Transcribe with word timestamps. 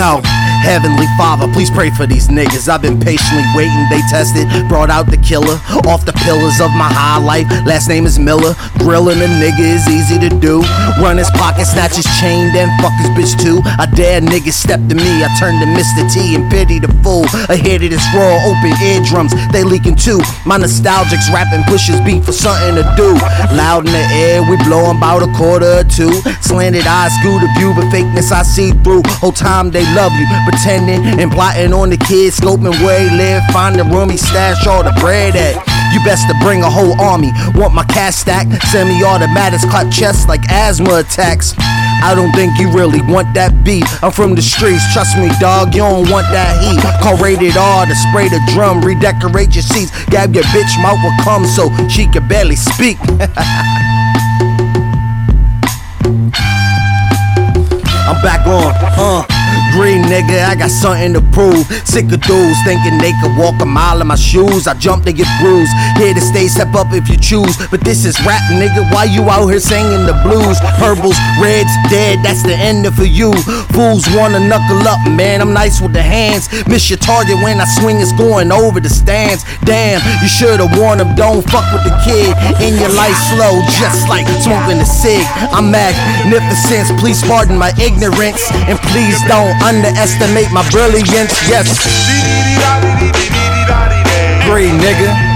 Heavenly 0.00 1.04
Father, 1.18 1.46
please 1.52 1.70
pray 1.70 1.90
for 1.90 2.06
these 2.06 2.28
niggas. 2.28 2.70
I've 2.70 2.80
been 2.80 2.98
patiently 2.98 3.44
waiting, 3.54 3.84
they 3.90 4.00
tested, 4.08 4.48
brought 4.66 4.88
out 4.88 5.10
the 5.10 5.18
killer 5.18 5.60
off 5.84 6.06
the 6.06 6.14
pillars 6.24 6.58
of 6.60 6.70
my 6.72 6.88
high 6.88 7.20
life. 7.22 7.44
Last 7.66 7.88
name 7.88 8.06
is 8.06 8.18
Miller. 8.18 8.54
Grilling 8.78 9.20
a 9.20 9.28
nigga 9.28 9.60
is 9.60 9.86
easy 9.88 10.18
to 10.18 10.30
do. 10.40 10.59
Run 11.10 11.18
his 11.18 11.30
pocket, 11.30 11.66
snatch 11.66 11.96
his 11.96 12.06
chain, 12.22 12.54
then 12.54 12.70
fuck 12.78 12.94
his 13.02 13.10
bitch 13.18 13.34
too. 13.42 13.58
I 13.82 13.86
dare 13.86 14.20
niggas 14.20 14.54
step 14.54 14.78
to 14.86 14.94
me, 14.94 15.24
I 15.26 15.28
turn 15.40 15.58
to 15.58 15.66
Mr. 15.66 16.06
T 16.06 16.36
and 16.36 16.48
pity 16.48 16.78
the 16.78 16.86
fool. 17.02 17.26
Ahead 17.50 17.82
of 17.82 17.90
this 17.90 18.06
raw, 18.14 18.38
open 18.46 18.70
eardrums, 18.78 19.34
they 19.50 19.64
leaking 19.64 19.96
too. 19.96 20.22
My 20.46 20.56
nostalgics 20.56 21.26
rapping 21.34 21.64
pushes 21.66 22.00
beat 22.02 22.22
for 22.22 22.30
something 22.30 22.76
to 22.78 22.86
do. 22.94 23.18
Loud 23.58 23.86
in 23.86 23.92
the 23.92 24.06
air, 24.22 24.46
we 24.46 24.54
blowing 24.62 24.98
about 24.98 25.26
a 25.26 25.30
quarter 25.34 25.82
or 25.82 25.82
two. 25.82 26.14
Slanted 26.46 26.86
eyes, 26.86 27.10
screw 27.18 27.42
the 27.42 27.50
view, 27.58 27.74
but 27.74 27.90
fakeness 27.90 28.30
I 28.30 28.44
see 28.44 28.70
through. 28.86 29.02
Whole 29.18 29.32
time 29.32 29.72
they 29.72 29.82
love 29.98 30.12
you, 30.14 30.26
pretending 30.46 31.18
and 31.18 31.32
plotting 31.32 31.72
on 31.72 31.90
the 31.90 31.98
kids, 31.98 32.38
scoping 32.38 32.70
where 32.86 33.02
he 33.02 33.10
live, 33.16 33.42
find 33.50 33.74
the 33.74 33.82
room 33.82 34.10
he 34.10 34.16
stash 34.16 34.64
all 34.64 34.84
the 34.84 34.94
bread 35.00 35.34
at. 35.34 35.69
You 35.92 36.02
best 36.04 36.28
to 36.28 36.34
bring 36.42 36.62
a 36.62 36.70
whole 36.70 36.98
army. 37.00 37.32
Want 37.54 37.74
my 37.74 37.84
cash 37.84 38.16
stack? 38.16 38.46
Semi-automatics 38.70 39.64
clap 39.64 39.92
chests 39.92 40.28
like 40.28 40.42
asthma 40.50 41.00
attacks. 41.00 41.54
I 42.02 42.14
don't 42.14 42.32
think 42.32 42.58
you 42.58 42.70
really 42.72 43.02
want 43.02 43.34
that 43.34 43.64
beat. 43.64 43.84
I'm 44.02 44.12
from 44.12 44.34
the 44.34 44.42
streets, 44.42 44.80
trust 44.92 45.18
me, 45.18 45.28
dog. 45.40 45.74
You 45.74 45.82
don't 45.82 46.08
want 46.10 46.26
that 46.32 46.56
heat. 46.62 46.80
Call 47.02 47.16
rated 47.18 47.56
R 47.56 47.86
to 47.86 47.94
spray 47.94 48.28
the 48.28 48.40
drum, 48.54 48.80
redecorate 48.80 49.54
your 49.54 49.62
seats. 49.62 49.92
Gab 50.06 50.34
your 50.34 50.44
bitch 50.54 50.72
mouth 50.80 50.98
will 51.02 51.16
come 51.22 51.44
so 51.44 51.68
she 51.88 52.06
can 52.06 52.26
barely 52.26 52.56
speak. 52.56 52.98
I'm 58.10 58.18
back 58.22 58.46
on, 58.46 58.72
huh? 58.96 59.39
Green 59.74 60.02
nigga, 60.06 60.46
I 60.46 60.54
got 60.54 60.70
something 60.70 61.14
to 61.14 61.22
prove. 61.34 61.66
Sick 61.82 62.06
of 62.12 62.22
dudes 62.22 62.58
thinking 62.62 62.98
they 62.98 63.12
could 63.18 63.34
walk 63.34 63.58
a 63.62 63.66
mile 63.66 64.00
in 64.00 64.06
my 64.06 64.16
shoes. 64.16 64.66
I 64.66 64.74
jump 64.74 65.04
to 65.06 65.12
get 65.12 65.26
bruised. 65.40 65.72
Here 65.98 66.14
to 66.14 66.20
stay, 66.20 66.46
step 66.46 66.74
up 66.74 66.92
if 66.92 67.08
you 67.08 67.16
choose. 67.16 67.56
But 67.70 67.82
this 67.82 68.04
is 68.04 68.14
rap, 68.22 68.42
nigga. 68.54 68.86
Why 68.92 69.04
you 69.04 69.26
out 69.30 69.48
here 69.48 69.60
singing 69.60 70.06
the 70.06 70.14
blues? 70.22 70.58
Purples, 70.78 71.18
reds, 71.42 71.70
dead, 71.90 72.22
that's 72.22 72.42
the 72.42 72.54
end 72.54 72.86
of 72.86 73.00
for 73.00 73.08
you. 73.08 73.32
Fools 73.72 74.04
wanna 74.12 74.36
knuckle 74.36 74.84
up, 74.84 75.00
man. 75.08 75.40
I'm 75.40 75.56
nice 75.56 75.80
with 75.80 75.96
the 75.96 76.04
hands. 76.04 76.52
Miss 76.68 76.92
your 76.92 77.00
target 77.00 77.40
when 77.40 77.56
I 77.56 77.64
swing, 77.80 77.96
it's 77.96 78.12
going 78.12 78.52
over 78.52 78.78
the 78.78 78.92
stands. 78.92 79.40
Damn, 79.64 80.04
you 80.20 80.28
should've 80.28 80.68
warned 80.76 81.00
them, 81.00 81.16
don't 81.16 81.40
fuck 81.48 81.64
with 81.72 81.84
the 81.88 81.96
kid. 82.04 82.36
In 82.60 82.76
your 82.76 82.92
life 82.92 83.16
slow, 83.32 83.56
just 83.80 84.04
like 84.12 84.28
smoking 84.44 84.76
a 84.76 84.84
cig. 84.84 85.24
I'm 85.56 85.72
magnificent, 85.72 86.92
please 87.00 87.24
pardon 87.24 87.56
my 87.56 87.72
ignorance. 87.80 88.44
And 88.68 88.76
please 88.92 89.16
don't 89.24 89.39
underestimate 89.62 90.50
my 90.52 90.68
brilliance. 90.70 91.32
Yes. 91.48 91.68
Great 94.46 94.72
nigga. 94.72 95.29